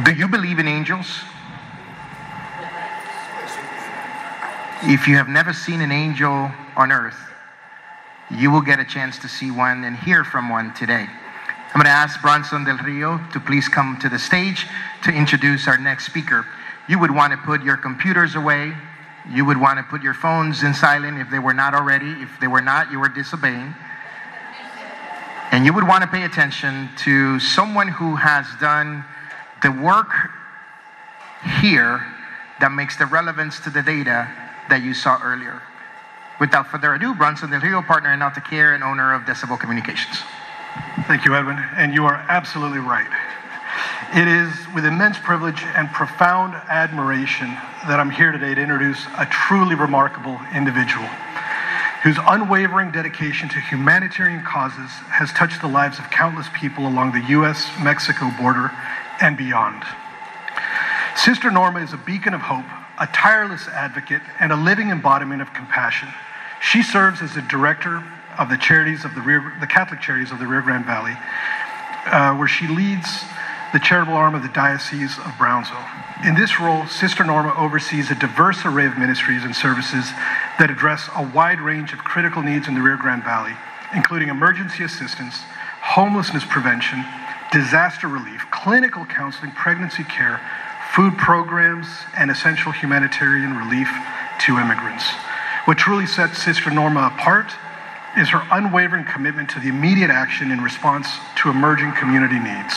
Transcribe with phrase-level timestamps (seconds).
[0.00, 1.20] Do you believe in angels?
[4.84, 7.18] If you have never seen an angel on earth,
[8.30, 11.04] you will get a chance to see one and hear from one today.
[11.04, 14.66] I'm going to ask Bronson Del Rio to please come to the stage
[15.04, 16.46] to introduce our next speaker.
[16.88, 18.72] You would want to put your computers away.
[19.30, 22.12] You would want to put your phones in silent if they were not already.
[22.22, 23.74] If they were not, you were disobeying.
[25.50, 29.04] And you would want to pay attention to someone who has done
[29.62, 30.10] the work
[31.60, 32.04] here
[32.60, 34.28] that makes the relevance to the data
[34.68, 35.62] that you saw earlier.
[36.40, 40.18] Without further ado, Bronson Del Rio, partner in AltaCair and owner of Decibel Communications.
[41.06, 41.58] Thank you, Edwin.
[41.76, 43.10] And you are absolutely right.
[44.14, 47.48] It is with immense privilege and profound admiration
[47.86, 51.08] that I'm here today to introduce a truly remarkable individual
[52.02, 57.22] whose unwavering dedication to humanitarian causes has touched the lives of countless people along the
[57.38, 58.72] US Mexico border
[59.22, 59.84] and beyond.
[61.16, 62.66] Sister Norma is a beacon of hope,
[62.98, 66.08] a tireless advocate, and a living embodiment of compassion.
[66.60, 68.02] She serves as the director
[68.38, 71.16] of the charities of the, Rio, the Catholic Charities of the Rio Grande Valley,
[72.06, 73.24] uh, where she leads
[73.72, 75.84] the charitable arm of the Diocese of Brownsville.
[76.24, 80.10] In this role, Sister Norma oversees a diverse array of ministries and services
[80.58, 83.54] that address a wide range of critical needs in the Rio Grande Valley,
[83.94, 85.40] including emergency assistance,
[85.80, 87.04] homelessness prevention,
[87.52, 90.40] disaster relief, clinical counseling, pregnancy care,
[90.94, 91.86] food programs,
[92.16, 93.88] and essential humanitarian relief
[94.40, 95.04] to immigrants.
[95.66, 97.52] What truly sets Sister Norma apart
[98.16, 102.74] is her unwavering commitment to the immediate action in response to emerging community needs.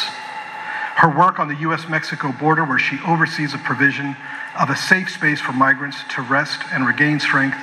[0.95, 4.15] Her work on the US Mexico border, where she oversees the provision
[4.59, 7.57] of a safe space for migrants to rest and regain strength,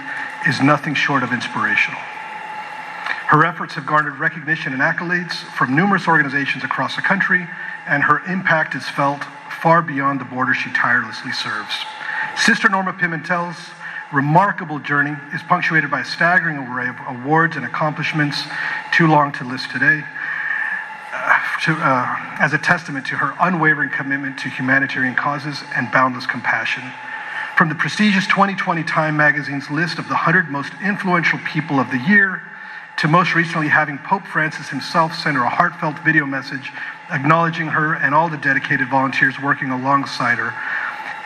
[0.46, 2.00] is nothing short of inspirational.
[3.32, 7.48] Her efforts have garnered recognition and accolades from numerous organizations across the country,
[7.88, 9.24] and her impact is felt
[9.62, 11.74] far beyond the border she tirelessly serves.
[12.36, 13.56] Sister Norma Pimentel's
[14.12, 18.44] remarkable journey is punctuated by a staggering array of awards and accomplishments,
[18.92, 20.04] too long to list today,
[21.14, 26.26] uh, to, uh, as a testament to her unwavering commitment to humanitarian causes and boundless
[26.26, 26.82] compassion.
[27.56, 31.98] From the prestigious 2020 Time magazine's list of the 100 most influential people of the
[31.98, 32.42] year,
[32.98, 36.72] to most recently having Pope Francis himself send her a heartfelt video message
[37.10, 40.54] acknowledging her and all the dedicated volunteers working alongside her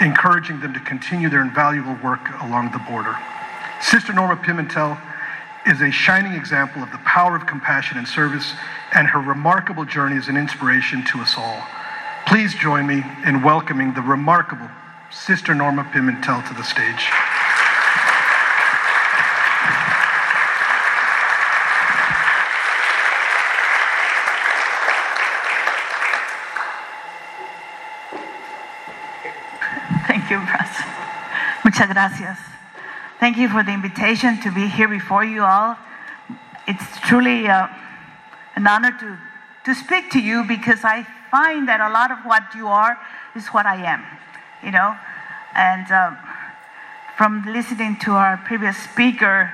[0.01, 3.17] encouraging them to continue their invaluable work along the border.
[3.81, 5.01] Sister Norma Pimentel
[5.67, 8.53] is a shining example of the power of compassion and service,
[8.95, 11.63] and her remarkable journey is an inspiration to us all.
[12.27, 14.69] Please join me in welcoming the remarkable
[15.11, 17.07] Sister Norma Pimentel to the stage.
[30.07, 30.83] Thank you, Russ.
[31.77, 32.39] Muchas gracias.
[33.21, 35.77] Thank you for the invitation to be here before you all.
[36.67, 37.69] It's truly uh,
[38.55, 39.19] an honor to,
[39.67, 42.99] to speak to you because I find that a lot of what you are
[43.35, 44.03] is what I am,
[44.65, 44.97] you know.
[45.55, 46.13] And uh,
[47.19, 49.53] from listening to our previous speaker,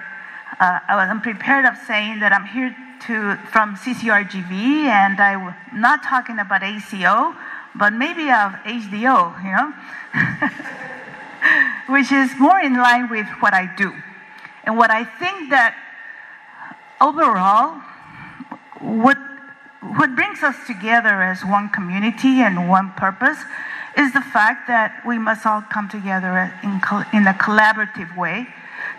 [0.61, 2.71] uh, I was unprepared of saying that I'm here
[3.09, 4.53] to from CCRGV,
[4.87, 7.35] and I'm not talking about ACO,
[7.75, 9.75] but maybe of HDO, you know,
[11.89, 13.93] which is more in line with what I do.
[14.65, 15.75] And what I think that
[17.01, 17.81] overall,
[18.81, 19.19] what,
[19.97, 23.39] what brings us together as one community and one purpose
[23.99, 26.81] is the fact that we must all come together in,
[27.13, 28.47] in a collaborative way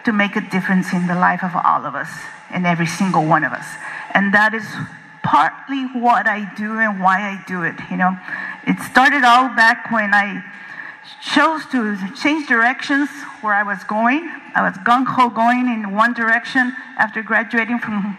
[0.05, 2.09] to make a difference in the life of all of us
[2.51, 3.65] and every single one of us.
[4.13, 4.65] And that is
[5.23, 7.75] partly what I do and why I do it.
[7.89, 8.17] You know,
[8.67, 10.43] it started all back when I
[11.21, 13.09] chose to change directions
[13.41, 14.29] where I was going.
[14.55, 18.17] I was gung ho going in one direction after graduating from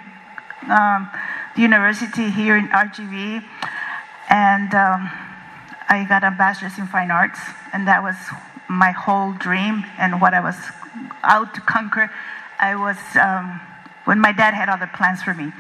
[0.71, 1.11] um,
[1.57, 3.45] the university here in RGV,
[4.31, 5.11] and um,
[5.89, 7.39] I got a bachelor's in fine arts,
[7.73, 8.17] and that was
[8.69, 10.57] my whole dream and what I was
[11.23, 12.11] out to conquer.
[12.59, 13.61] I was um,
[14.05, 15.53] when my dad had other plans for me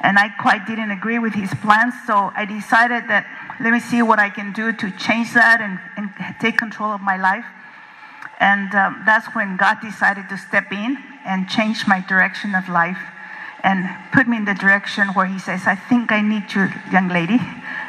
[0.00, 1.94] and I quite didn't agree with his plans.
[2.06, 3.26] So I decided that
[3.60, 6.10] let me see what I can do to change that and, and
[6.40, 7.44] take control of my life.
[8.38, 10.96] And um, that's when God decided to step in
[11.26, 12.98] and change my direction of life
[13.62, 17.08] and put me in the direction where He says, I think I need you, young
[17.08, 17.38] lady.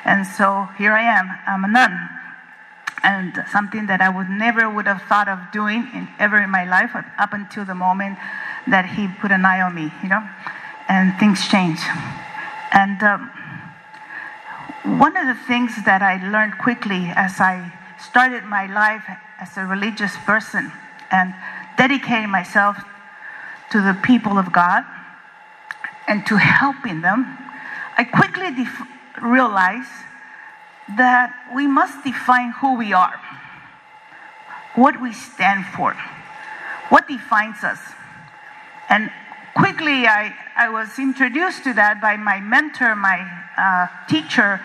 [0.04, 1.32] And so here I am.
[1.48, 2.10] I'm a nun.
[3.04, 6.66] And something that I would never would have thought of doing in, ever in my
[6.66, 8.18] life up until the moment
[8.68, 10.22] that He put an eye on me, you know
[10.92, 11.80] and things change.
[12.74, 13.32] And um,
[14.84, 19.04] one of the things that I learned quickly as I started my life
[19.40, 20.72] as a religious person
[21.12, 21.36] and
[21.78, 22.78] dedicating myself
[23.72, 24.84] to the people of God
[26.08, 27.38] and to helping them,
[27.98, 28.88] I quickly def-
[29.22, 29.92] realized
[30.98, 33.20] that we must define who we are,
[34.76, 35.94] what we stand for,
[36.90, 37.80] what defines us.
[38.90, 39.12] And
[39.56, 43.28] quickly, I, I was introduced to that by my mentor, my
[43.58, 44.62] uh, teacher.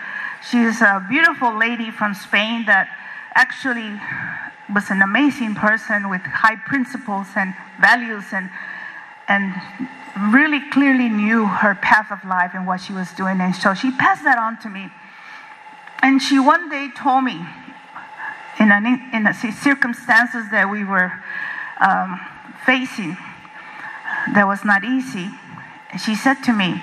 [0.49, 2.89] She's a beautiful lady from Spain that
[3.33, 3.99] actually
[4.73, 8.49] was an amazing person with high principles and values and,
[9.27, 9.53] and
[10.33, 13.39] really clearly knew her path of life and what she was doing.
[13.39, 14.89] And so she passed that on to me.
[16.01, 17.45] And she one day told me,
[18.59, 21.11] in, an, in the circumstances that we were
[21.79, 22.19] um,
[22.65, 23.15] facing,
[24.33, 25.29] that was not easy,
[25.99, 26.81] she said to me,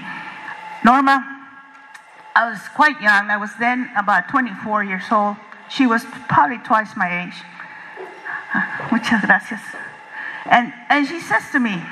[0.84, 1.34] Norma,
[2.36, 3.30] I was quite young.
[3.30, 5.36] I was then about 24 years old.
[5.70, 7.34] She was probably twice my age.
[8.92, 9.60] Muchas gracias.
[10.46, 11.82] And, and she says to me,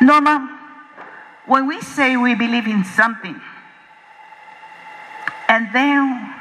[0.00, 0.58] Norma,
[1.46, 3.40] when we say we believe in something,
[5.48, 6.34] and then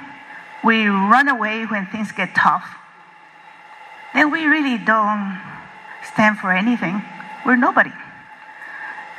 [0.63, 2.67] we run away when things get tough,
[4.13, 5.39] then we really don't
[6.03, 7.01] stand for anything.
[7.45, 7.91] We're nobody.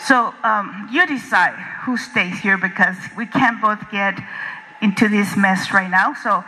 [0.06, 1.54] So um, you decide
[1.84, 4.18] who stays here because we can't both get
[4.80, 6.14] into this mess right now.
[6.14, 6.42] So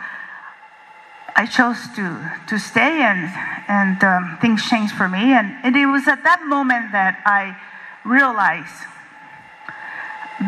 [1.35, 3.29] I chose to, to stay, and,
[3.67, 5.33] and um, things changed for me.
[5.33, 7.57] And, and it was at that moment that I
[8.05, 8.85] realized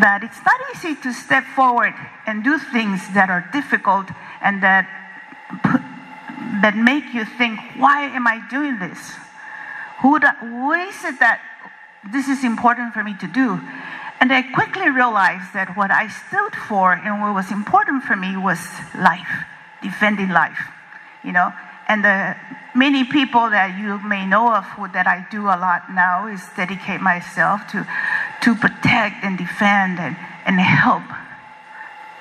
[0.01, 1.93] that it's not easy to step forward
[2.27, 4.07] and do things that are difficult
[4.41, 4.87] and that,
[6.61, 9.13] that make you think, why am I doing this?
[10.01, 10.19] Who
[11.03, 11.42] it that
[12.12, 13.59] this is important for me to do?
[14.19, 18.38] And I quickly realized that what I stood for and what was important for me
[18.38, 18.59] was
[18.95, 19.45] life,
[19.81, 20.59] defending life
[21.25, 21.51] you know.
[21.88, 22.36] And the
[22.74, 27.01] many people that you may know of that I do a lot now is dedicate
[27.01, 27.86] myself to,
[28.42, 30.15] to protect and defend and,
[30.45, 31.03] and help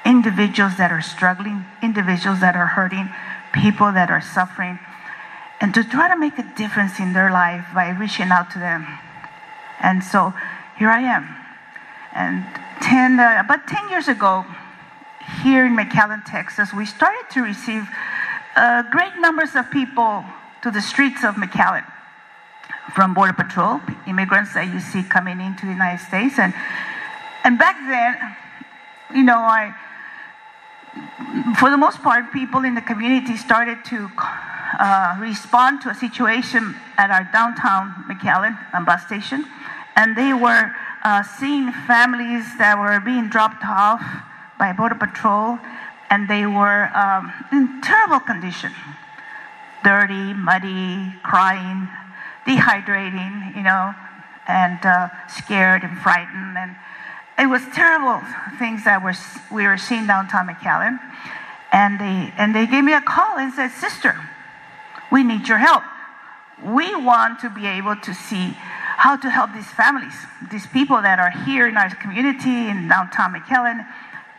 [0.05, 3.09] individuals that are struggling, individuals that are hurting,
[3.53, 4.79] people that are suffering,
[5.65, 8.87] and to try to make a difference in their life by reaching out to them.
[9.81, 10.35] And so
[10.77, 11.25] here I am.
[12.13, 12.45] And
[12.83, 14.45] 10, uh, about 10 years ago,
[15.43, 17.89] here in McAllen, Texas, we started to receive
[18.57, 20.23] uh, great numbers of people
[20.61, 21.91] to the streets of McAllen
[22.95, 26.39] from Border Patrol, immigrants that you see coming into the United States.
[26.39, 26.53] And,
[27.43, 29.73] and back then, you know, I,
[31.59, 34.11] for the most part, people in the community started to
[34.79, 39.45] uh, respond to a situation at our downtown McAllen um, bus station.
[39.97, 40.73] And they were
[41.05, 44.03] uh, seeing families that were being dropped off
[44.59, 45.59] by Border Patrol
[46.11, 48.73] and they were um, in terrible condition
[49.83, 51.87] dirty, muddy, crying,
[52.47, 53.93] dehydrating, you know,
[54.49, 56.57] and uh, scared and frightened.
[56.57, 56.75] And
[57.39, 58.23] it was terrible
[58.59, 59.13] things that were,
[59.55, 60.99] we were seeing downtown McAllen.
[61.71, 64.17] And they, and they gave me a call and said, Sister,
[65.15, 65.85] we need your help.
[66.65, 68.47] We want to be able to see
[69.05, 70.17] how to help these families,
[70.51, 73.87] these people that are here in our community in downtown McAllen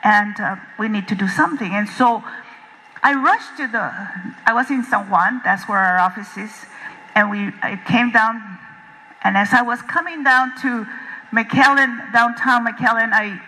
[0.03, 1.71] and uh, we need to do something.
[1.71, 2.21] And so
[3.01, 3.85] I rushed to the,
[4.45, 6.51] I was in San Juan, that's where our office is,
[7.15, 8.35] and we I came down,
[9.23, 10.85] and as I was coming down to
[11.31, 13.39] McAllen, downtown McAllen, I,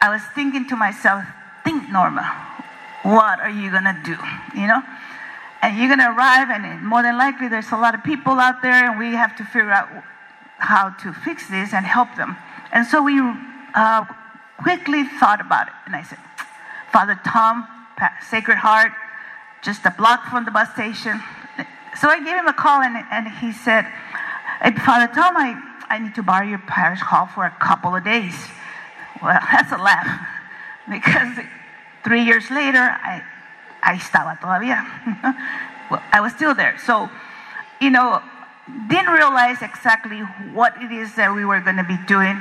[0.00, 1.24] I was thinking to myself,
[1.64, 2.26] think Norma,
[3.02, 4.16] what are you gonna do,
[4.54, 4.82] you know?
[5.64, 8.90] And you're gonna arrive, and more than likely there's a lot of people out there,
[8.90, 9.88] and we have to figure out
[10.58, 12.36] how to fix this and help them.
[12.70, 13.18] And so we
[13.74, 14.04] uh,
[14.58, 15.72] quickly thought about it.
[15.86, 16.18] And I said,
[16.92, 17.66] Father Tom,
[18.28, 18.92] Sacred Heart,
[19.62, 21.18] just a block from the bus station.
[21.98, 23.86] So I gave him a call and, and he said,
[24.60, 25.56] hey, Father Tom, I,
[25.88, 28.34] I need to borrow your parish hall for a couple of days.
[29.22, 30.28] Well, that's a laugh
[30.90, 31.38] because
[32.04, 33.22] three years later, I,
[33.84, 34.84] I estaba todavía.
[35.90, 36.78] well, I was still there.
[36.78, 37.10] So,
[37.80, 38.22] you know,
[38.88, 40.20] didn't realize exactly
[40.54, 42.40] what it is that we were going to be doing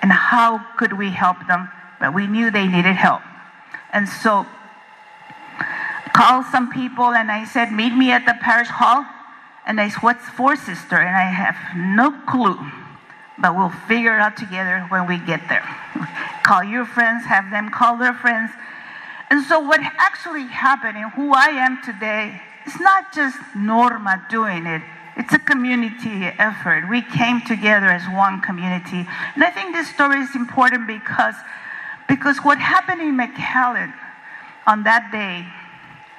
[0.00, 1.68] and how could we help them?
[2.00, 3.22] But we knew they needed help.
[3.92, 4.46] And so
[6.14, 9.04] called some people and I said, meet me at the parish hall.
[9.66, 10.96] And I said, what's for, sister?
[10.96, 12.58] And I have no clue,
[13.38, 15.66] but we'll figure it out together when we get there.
[16.44, 18.50] call your friends, have them call their friends.
[19.30, 24.66] And so what actually happened and who I am today is not just Norma doing
[24.66, 24.82] it,
[25.16, 26.88] it's a community effort.
[26.88, 29.06] We came together as one community.
[29.34, 31.34] And I think this story is important because
[32.08, 33.92] Because what happened in McAllen
[34.66, 35.44] on that day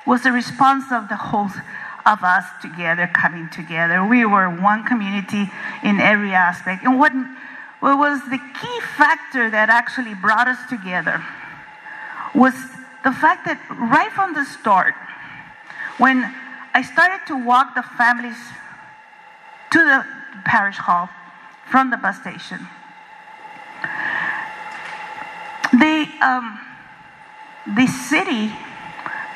[0.05, 1.49] was the response of the whole
[2.05, 4.05] of us together coming together.
[4.05, 5.49] We were one community
[5.83, 6.85] in every aspect.
[6.85, 7.11] And what,
[7.79, 11.17] what was the key factor that actually brought us together
[12.35, 12.53] was
[13.03, 14.93] the fact that right from the start,
[15.97, 16.23] when
[16.73, 18.37] I started to walk the families
[19.71, 20.05] to the
[20.45, 21.09] parish hall
[21.69, 22.59] from the bus station,
[25.79, 26.59] they, um,
[27.75, 28.51] the city,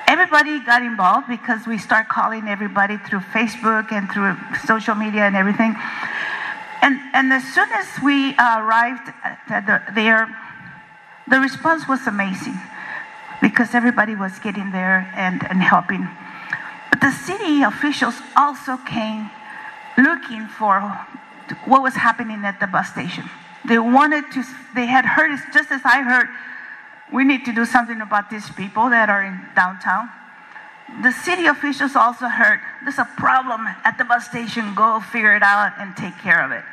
[0.08, 5.36] everybody got involved because we start calling everybody through Facebook and through social media and
[5.36, 5.76] everything.
[6.82, 9.08] And, and as soon as we uh, arrived
[9.48, 10.28] the, there,
[11.30, 12.60] the response was amazing
[13.44, 16.08] because everybody was getting there and, and helping.
[16.90, 19.30] But the city officials also came
[19.98, 20.80] looking for
[21.66, 23.30] what was happening at the bus station.
[23.68, 26.28] They wanted to, they had heard, just as I heard,
[27.12, 30.10] we need to do something about these people that are in downtown.
[31.04, 35.44] The city officials also heard there's a problem at the bus station, go figure it
[35.44, 36.64] out and take care of it.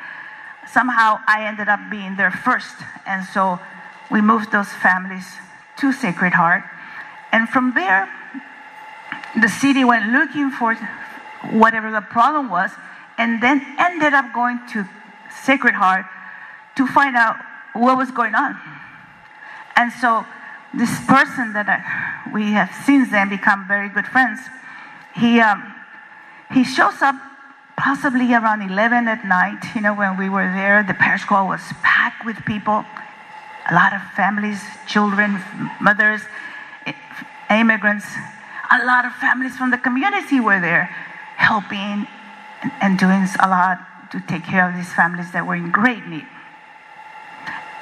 [0.71, 2.75] Somehow I ended up being there first,
[3.05, 3.59] and so
[4.09, 5.25] we moved those families
[5.81, 6.63] to Sacred Heart.
[7.31, 8.07] And from there,
[9.41, 10.75] the city went looking for
[11.51, 12.71] whatever the problem was,
[13.17, 14.87] and then ended up going to
[15.43, 16.05] Sacred Heart
[16.75, 17.35] to find out
[17.73, 18.57] what was going on.
[19.75, 20.25] And so
[20.73, 24.39] this person that I, we have since then become very good friends,
[25.15, 25.73] he, um,
[26.53, 27.15] he shows up
[27.77, 30.83] possibly around 11 at night, you know, when we were there.
[30.83, 32.85] The parish hall was packed with people,
[33.69, 35.39] a lot of families, children,
[35.79, 36.21] mothers,
[37.49, 38.05] immigrants,
[38.71, 40.85] a lot of families from the community were there
[41.35, 42.07] helping
[42.81, 43.79] and doing a lot
[44.11, 46.25] to take care of these families that were in great need.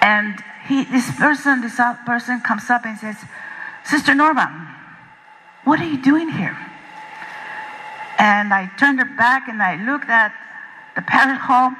[0.01, 3.17] And he, this person, this person comes up and says,
[3.83, 4.47] Sister Norma,
[5.65, 6.57] what are you doing here?
[8.17, 10.33] And I turned her back and I looked at
[10.95, 11.71] the parish hall.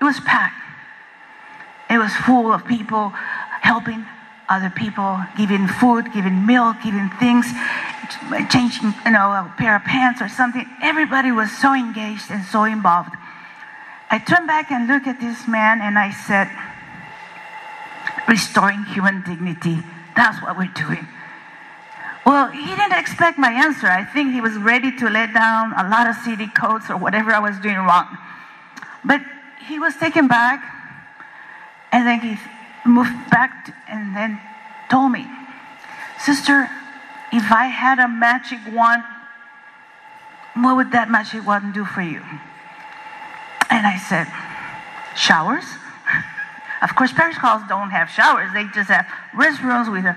[0.00, 0.60] It was packed.
[1.90, 3.12] It was full of people
[3.74, 4.06] helping
[4.48, 7.44] other people, giving food, giving milk, giving things,
[8.54, 10.64] changing, you know, a pair of pants or something.
[10.80, 13.10] Everybody was so engaged and so involved.
[14.14, 16.46] I turned back and looked at this man and I said,
[18.28, 19.78] restoring human dignity.
[20.14, 21.04] That's what we're doing.
[22.24, 23.88] Well, he didn't expect my answer.
[23.88, 27.32] I think he was ready to let down a lot of city codes or whatever
[27.32, 28.06] I was doing wrong.
[29.04, 29.20] But
[29.66, 30.62] he was taken back,
[31.90, 32.38] and then he
[32.86, 34.40] moved back and then
[34.90, 35.26] told me,
[36.20, 36.68] Sister,
[37.32, 39.02] if I had a magic wand,
[40.54, 42.22] what would that magic wand do for you?
[43.70, 44.26] And I said,
[45.16, 45.64] Showers?
[46.82, 48.52] Of course, parish halls don't have showers.
[48.52, 50.16] They just have restrooms with a,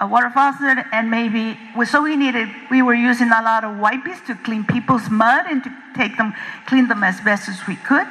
[0.00, 4.20] a water faucet and maybe, so we needed, we were using a lot of wipes
[4.26, 6.34] to clean people's mud and to take them,
[6.66, 8.06] clean them as best as we could.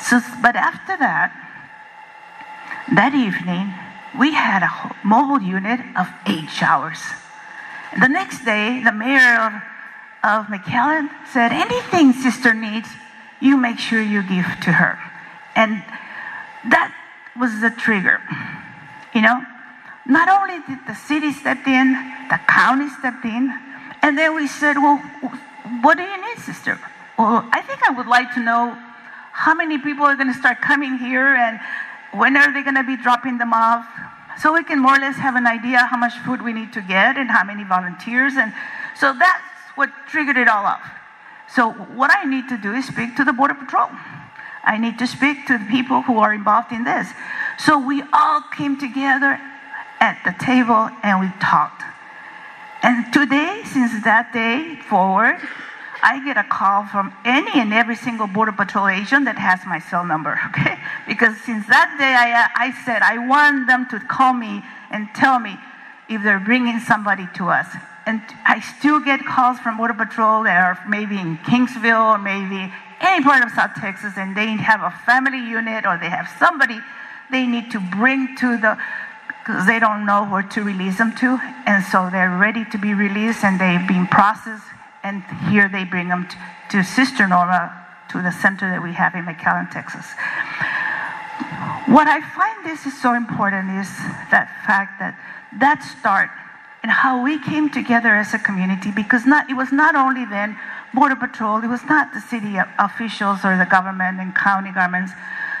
[0.00, 1.32] So, but after that,
[2.90, 3.72] that evening,
[4.18, 6.98] we had a mobile unit of eight showers.
[8.00, 9.52] The next day, the mayor of,
[10.24, 12.88] of McAllen said, anything sister needs,
[13.40, 14.98] you make sure you give to her.
[15.54, 15.82] And
[16.70, 16.94] that
[17.38, 18.20] was the trigger.
[19.14, 19.42] You know,
[20.06, 21.92] not only did the city step in,
[22.28, 23.52] the county stepped in,
[24.02, 24.98] and then we said, well,
[25.82, 26.78] what do you need, sister?
[27.18, 28.76] Well, I think I would like to know
[29.32, 31.58] how many people are going to start coming here and
[32.12, 33.86] when are they going to be dropping them off
[34.40, 36.80] so we can more or less have an idea how much food we need to
[36.82, 38.52] get and how many volunteers and
[38.94, 40.82] so that's what triggered it all off
[41.48, 43.88] so what i need to do is speak to the border patrol
[44.64, 47.08] I need to speak to the people who are involved in this.
[47.58, 49.40] So we all came together
[50.00, 51.82] at the table and we talked.
[52.82, 55.38] And today, since that day forward,
[56.02, 59.78] I get a call from any and every single Border Patrol agent that has my
[59.78, 60.76] cell number, okay?
[61.06, 65.38] Because since that day, I, I said I want them to call me and tell
[65.38, 65.56] me
[66.08, 67.66] if they're bringing somebody to us.
[68.04, 72.72] And I still get calls from Border Patrol that are maybe in Kingsville or maybe
[73.00, 76.78] any part of South Texas and they have a family unit or they have somebody
[77.30, 78.78] they need to bring to the
[79.26, 82.94] because they don't know where to release them to and so they're ready to be
[82.94, 84.62] released and they've been processed
[85.04, 86.36] and here they bring them to,
[86.70, 90.04] to sister Norma, to the center that we have in mcallen texas
[91.88, 93.88] what i find this is so important is
[94.30, 95.16] that fact that
[95.58, 96.30] that start
[96.82, 100.58] and how we came together as a community because not, it was not only then
[100.92, 105.12] Border Patrol, it was not the city officials or the government and county governments.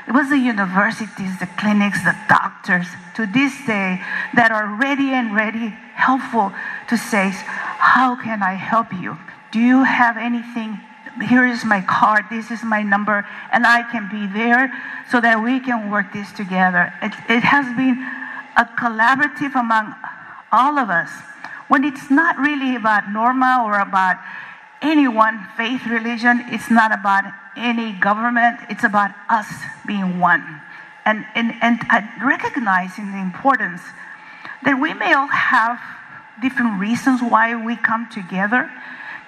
[0.08, 4.02] It was the universities, the clinics, the doctors to this day
[4.34, 6.52] that are ready and ready, helpful
[6.88, 9.16] to say, How can I help you?
[9.52, 10.80] Do you have anything?
[11.28, 14.72] Here is my card, this is my number, and I can be there
[15.10, 16.92] so that we can work this together.
[17.02, 18.00] It, it has been
[18.56, 19.94] a collaborative among
[20.50, 21.10] all of us
[21.72, 24.18] when it's not really about Norma or about
[24.82, 27.24] any one faith religion, it's not about
[27.56, 29.48] any government, it's about us
[29.86, 30.60] being one.
[31.06, 31.80] And, and, and
[32.22, 33.80] recognizing the importance
[34.64, 35.80] that we may all have
[36.42, 38.70] different reasons why we come together.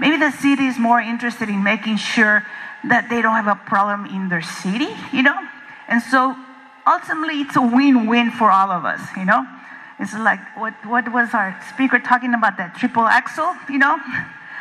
[0.01, 2.45] Maybe the city is more interested in making sure
[2.89, 5.39] that they don't have a problem in their city, you know?
[5.89, 6.37] And so
[6.87, 9.47] ultimately it's a win-win for all of us, you know?
[9.99, 13.97] It's like what, what was our speaker talking about that triple axle, you know?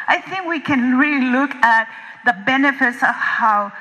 [0.08, 1.88] I think we can really look at
[2.25, 3.72] the benefits of how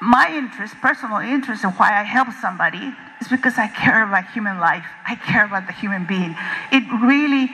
[0.00, 4.58] my interest, personal interest, in why I help somebody is because I care about human
[4.58, 4.84] life.
[5.06, 6.34] I care about the human being.
[6.72, 7.48] It really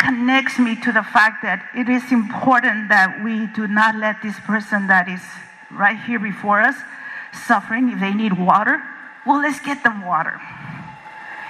[0.00, 4.38] connects me to the fact that it is important that we do not let this
[4.40, 5.20] person that is
[5.70, 6.76] right here before us
[7.46, 7.90] suffering.
[7.90, 8.82] If they need water,
[9.26, 10.40] well, let's get them water.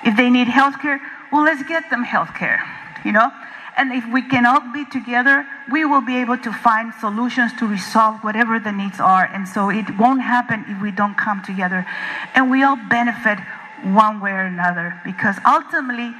[0.04, 1.00] If they need health care,
[1.32, 2.60] well, let's get them health care.
[3.04, 3.30] You know?
[3.76, 7.66] And if we can all be together, we will be able to find solutions to
[7.66, 9.24] resolve whatever the needs are.
[9.24, 11.86] And so it won't happen if we don't come together.
[12.34, 13.38] And we all benefit
[13.82, 16.12] one way or another because ultimately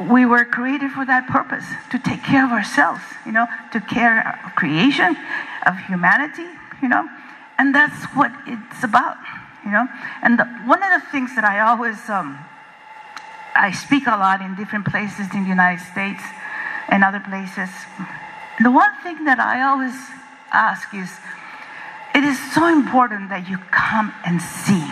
[0.00, 4.40] we were created for that purpose to take care of ourselves, you know, to care
[4.44, 5.16] of creation,
[5.66, 6.46] of humanity,
[6.82, 7.08] you know.
[7.58, 9.16] And that's what it's about,
[9.64, 9.86] you know.
[10.22, 12.38] And the, one of the things that I always um,
[13.56, 16.22] I speak a lot in different places in the United States
[16.88, 17.70] and other places.
[18.60, 19.96] The one thing that I always
[20.52, 21.10] ask is
[22.14, 24.84] it is so important that you come and see.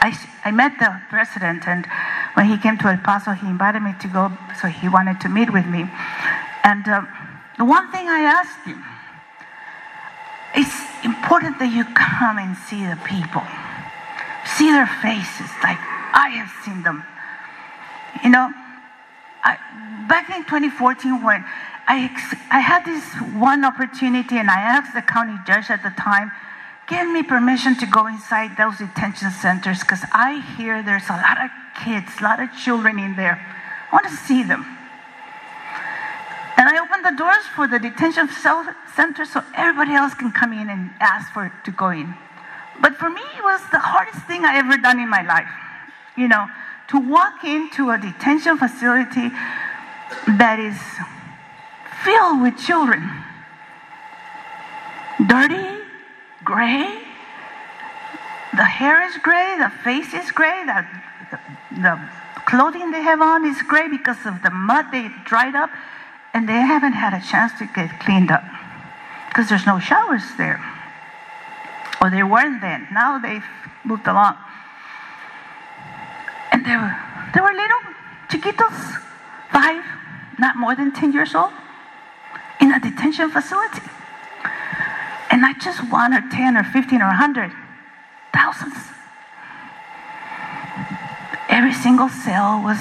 [0.00, 0.14] I,
[0.44, 1.86] I met the president, and
[2.38, 4.30] when he came to El Paso, he invited me to go,
[4.60, 5.90] so he wanted to meet with me.
[6.62, 7.02] And uh,
[7.58, 8.78] the one thing I asked him,
[10.54, 10.70] it's
[11.04, 13.42] important that you come and see the people,
[14.46, 15.82] see their faces, like
[16.14, 17.02] I have seen them.
[18.22, 18.54] You know,
[19.42, 19.58] I,
[20.06, 21.44] back in 2014, when
[21.88, 22.06] I,
[22.54, 23.02] I had this
[23.34, 26.30] one opportunity and I asked the county judge at the time,
[26.88, 31.38] give me permission to go inside those detention centers because I hear there's a lot
[31.44, 31.50] of
[31.84, 33.38] kids, a lot of children in there.
[33.90, 34.64] I want to see them.
[36.56, 40.68] And I opened the doors for the detention center so everybody else can come in
[40.68, 42.14] and ask for to go in.
[42.80, 45.48] But for me, it was the hardest thing I ever done in my life.
[46.16, 46.46] You know,
[46.88, 49.28] to walk into a detention facility
[50.26, 50.78] that is
[52.02, 53.08] filled with children.
[55.26, 55.77] Dirty,
[56.48, 56.96] gray,
[58.56, 60.80] the hair is gray, the face is gray, the,
[61.30, 61.38] the,
[61.82, 62.00] the
[62.46, 65.68] clothing they have on is gray because of the mud they dried up,
[66.32, 68.42] and they haven't had a chance to get cleaned up
[69.28, 70.58] because there's no showers there.
[72.00, 72.88] Or they weren't then.
[72.92, 73.44] Now they've
[73.84, 74.36] moved along.
[76.50, 76.96] And they were,
[77.34, 77.82] they were little
[78.30, 79.02] chiquitos,
[79.52, 79.84] five,
[80.38, 81.52] not more than 10 years old,
[82.58, 83.82] in a detention facility.
[85.30, 87.52] And not just one or 10 or 15 or a 100,
[88.32, 88.76] thousands.
[91.48, 92.78] Every single cell was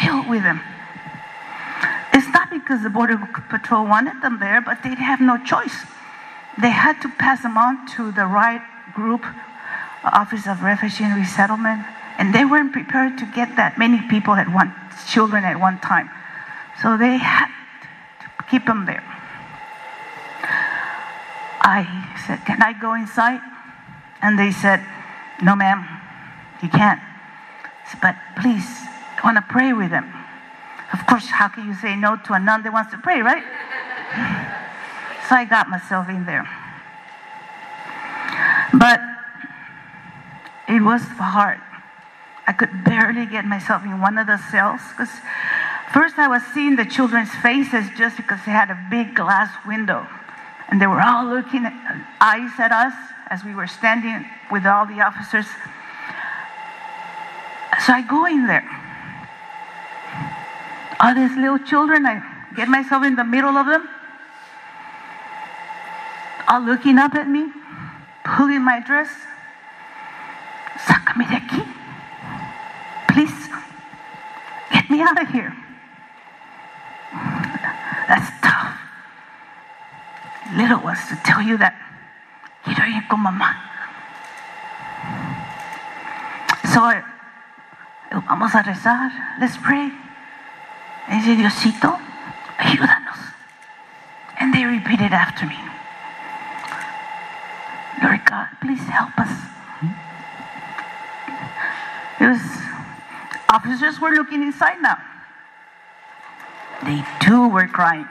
[0.00, 0.60] filled with them.
[2.12, 3.16] It's not because the Border
[3.48, 5.86] Patrol wanted them there, but they have no choice.
[6.60, 8.62] They had to pass them on to the right
[8.94, 9.24] group,
[10.04, 11.84] Office of Refugee and Resettlement,
[12.18, 14.74] and they weren't prepared to get that many people at one,
[15.08, 16.10] children at one time.
[16.82, 19.04] So they had to keep them there.
[21.68, 21.84] I
[22.26, 23.40] said, Can I go inside?
[24.22, 24.80] And they said,
[25.42, 25.86] No, ma'am,
[26.62, 27.00] you can't.
[27.90, 30.12] Said, but please, I want to pray with them.
[30.92, 33.44] Of course, how can you say no to a nun that wants to pray, right?
[35.28, 36.48] so I got myself in there.
[38.72, 39.00] But
[40.68, 41.60] it was hard.
[42.46, 45.10] I could barely get myself in one of the cells because
[45.92, 50.06] first I was seeing the children's faces just because they had a big glass window.
[50.68, 51.64] And they were all looking
[52.20, 52.94] eyes at us
[53.28, 55.46] as we were standing with all the officers.
[57.86, 58.68] So I go in there.
[61.00, 62.22] All these little children, I
[62.56, 63.88] get myself in the middle of them,
[66.48, 67.46] all looking up at me,
[68.24, 69.08] pulling my dress.
[70.86, 71.66] Sácame de aquí.
[73.08, 73.48] Please,
[74.72, 75.54] get me out of here.
[78.08, 78.57] That's tough.
[80.56, 81.74] Little ones to tell you that
[82.64, 83.54] quiero ir go, mamá.
[86.72, 86.90] So
[88.26, 89.90] vamos a rezar, let's pray.
[91.08, 91.98] And Diosito,
[92.58, 93.18] ayúdanos.
[94.40, 95.58] And they repeated after me.
[98.02, 99.30] Lord God, please help us.
[102.20, 102.40] Was,
[103.48, 104.98] officers were looking inside now.
[106.84, 108.08] They too were crying.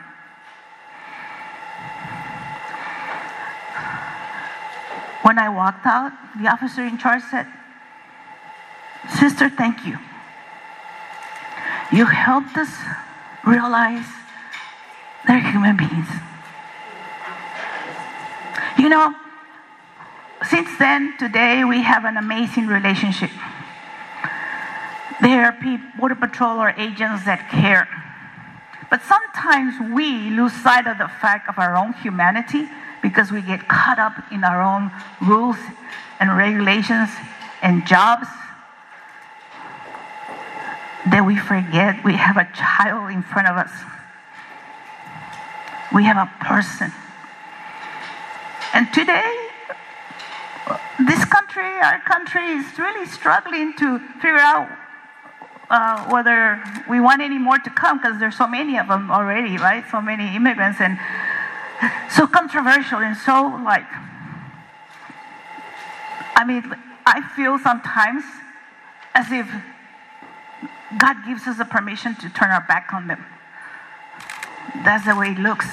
[5.27, 7.47] When I walked out, the officer in charge said,
[9.19, 9.99] Sister, thank you.
[11.91, 12.71] You helped us
[13.45, 14.05] realize
[15.27, 16.07] they're human beings.
[18.79, 19.13] You know,
[20.47, 23.31] since then, today, we have an amazing relationship.
[25.21, 27.85] There are people, Border Patrol or agents that care.
[28.89, 32.69] But sometimes we lose sight of the fact of our own humanity
[33.01, 35.57] because we get caught up in our own rules
[36.19, 37.09] and regulations
[37.61, 38.27] and jobs
[41.11, 43.71] that we forget we have a child in front of us.
[45.93, 46.91] We have a person.
[48.73, 49.47] And today,
[51.07, 54.67] this country, our country, is really struggling to figure out
[55.69, 59.57] uh, whether we want any more to come because there's so many of them already,
[59.57, 59.83] right?
[59.91, 60.97] So many immigrants and
[62.09, 63.87] so controversial and so like.
[66.35, 66.63] I mean,
[67.05, 68.23] I feel sometimes
[69.15, 69.47] as if
[70.99, 73.25] God gives us the permission to turn our back on them.
[74.85, 75.65] That's the way it looks.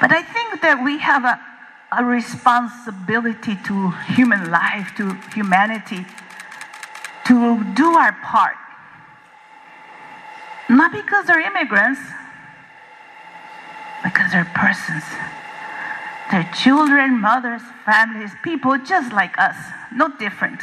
[0.00, 1.38] But I think that we have a,
[1.92, 6.06] a responsibility to human life, to humanity,
[7.26, 8.56] to do our part.
[10.68, 12.00] Not because they're immigrants,
[14.02, 15.04] because they're persons.
[16.30, 19.56] They're children, mothers, families, people just like us,
[19.94, 20.60] no different.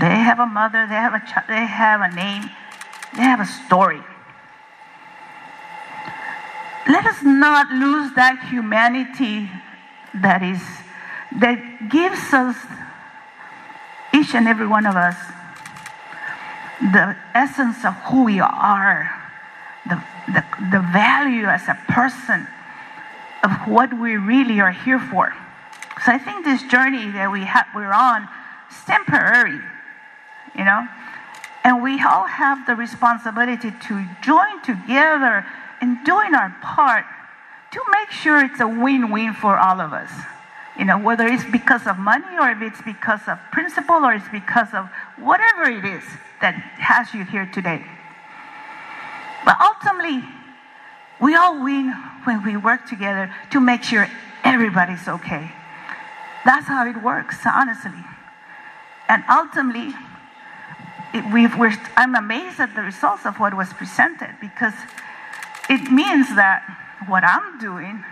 [0.00, 2.50] They have a mother, they have a child, they have a name,
[3.14, 4.00] they have a story.
[6.88, 9.50] Let us not lose that humanity
[10.14, 10.62] that is
[11.40, 12.56] that gives us
[14.14, 15.16] each and every one of us
[16.80, 19.10] the essence of who we are,
[19.88, 22.46] the, the, the value as a person
[23.42, 25.32] of what we really are here for.
[26.04, 28.28] So I think this journey that we have, we're on
[28.70, 29.58] is temporary,
[30.54, 30.86] you know,
[31.64, 35.44] and we all have the responsibility to join together
[35.80, 37.04] in doing our part
[37.72, 40.10] to make sure it's a win-win for all of us.
[40.78, 44.28] You know, whether it's because of money or if it's because of principle or it's
[44.28, 46.04] because of whatever it is
[46.40, 47.84] that has you here today.
[49.46, 50.24] But ultimately,
[51.20, 51.92] we all win
[52.24, 54.08] when we work together to make sure
[54.44, 55.52] everybody's okay.
[56.44, 58.04] That's how it works, honestly.
[59.08, 59.94] And ultimately,
[61.14, 64.74] it, I'm amazed at the results of what was presented because
[65.70, 66.62] it means that
[67.06, 68.04] what I'm doing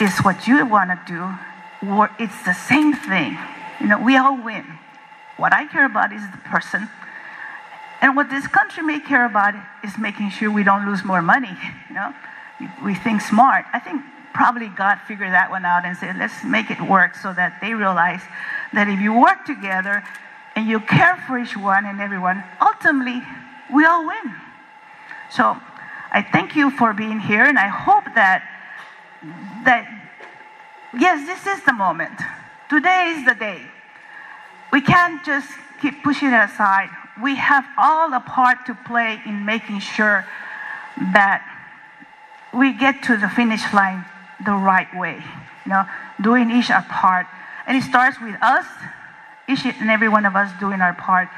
[0.00, 3.36] is what you want to do, or it's the same thing.
[3.80, 4.64] You know, we all win.
[5.36, 6.88] What I care about is the person.
[8.00, 11.56] And what this country may care about is making sure we don't lose more money.
[11.88, 12.14] You know,
[12.84, 13.64] we think smart.
[13.72, 17.32] I think probably God figured that one out and said, let's make it work so
[17.32, 18.22] that they realize
[18.72, 20.04] that if you work together
[20.54, 23.22] and you care for each one and everyone, ultimately
[23.74, 24.34] we all win.
[25.30, 25.56] So
[26.10, 28.42] I thank you for being here, and I hope that
[29.64, 29.84] that
[30.98, 32.18] yes, this is the moment.
[32.70, 33.60] Today is the day.
[34.72, 35.48] We can't just
[35.82, 36.88] keep pushing it aside.
[37.22, 40.24] We have all a part to play in making sure
[41.12, 41.44] that
[42.52, 44.04] we get to the finish line
[44.44, 45.22] the right way.
[45.64, 45.84] You know,
[46.20, 47.26] doing each our part.
[47.66, 48.66] And it starts with us,
[49.48, 51.28] each and every one of us doing our part,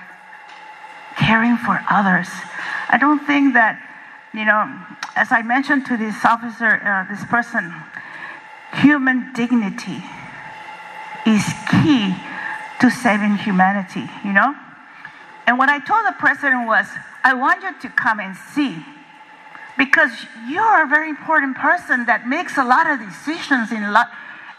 [1.16, 2.28] caring for others.
[2.88, 3.80] I don't think that
[4.32, 4.70] you know,
[5.16, 7.74] as I mentioned to this officer, uh, this person,
[8.74, 10.04] human dignity
[11.26, 12.14] is key
[12.80, 14.54] to saving humanity, you know?
[15.50, 16.86] And what I told the president was,
[17.24, 18.86] I want you to come and see
[19.76, 20.12] because
[20.48, 24.06] you're a very important person that makes a lot of decisions in life.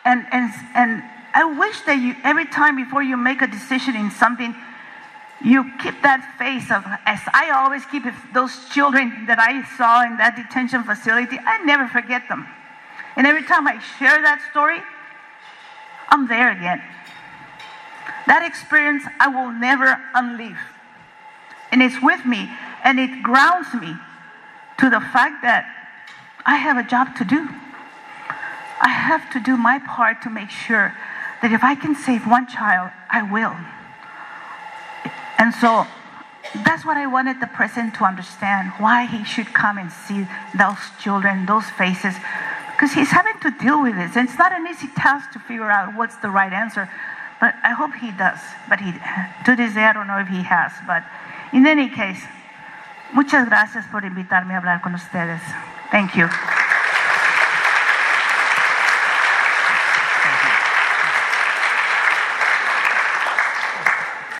[0.04, 1.02] and and and
[1.34, 4.54] I wish that you every time before you make a decision in something
[5.40, 10.04] you keep that face of, as I always keep it, those children that I saw
[10.04, 12.46] in that detention facility, I never forget them.
[13.16, 14.84] And every time I share that story,
[16.10, 16.84] I'm there again.
[18.28, 20.60] That experience I will never unleash.
[21.72, 22.50] And it's with me,
[22.84, 23.96] and it grounds me
[24.80, 25.66] to the fact that
[26.46, 27.48] I have a job to do.
[28.82, 30.94] I have to do my part to make sure
[31.42, 33.56] that if I can save one child, I will.
[35.38, 35.86] And so
[36.66, 40.82] that's what I wanted the president to understand why he should come and see those
[41.00, 42.16] children, those faces,
[42.74, 44.16] because he's having to deal with this.
[44.16, 46.90] And it's not an easy task to figure out what's the right answer,
[47.40, 48.40] but I hope he does.
[48.68, 48.92] But he,
[49.46, 50.74] to this day, I don't know if he has.
[50.86, 51.04] But
[51.52, 52.22] in any case,
[53.14, 55.42] muchas gracias por invitarme a hablar con ustedes.
[55.92, 56.28] Thank you.